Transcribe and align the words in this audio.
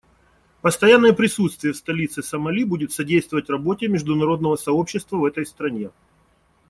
Постоянное 0.61 1.13
присутствие 1.13 1.73
в 1.73 1.77
столице 1.77 2.23
Сомали 2.23 2.63
будет 2.63 2.91
содействовать 2.91 3.51
работе 3.51 3.87
международного 3.87 4.55
сообщества 4.55 5.17
в 5.17 5.25
этой 5.25 5.45
стране. 5.45 5.91